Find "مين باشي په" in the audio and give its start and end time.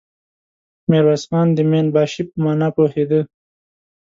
1.71-2.35